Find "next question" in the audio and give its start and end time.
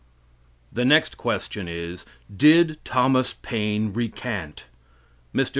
0.83-1.67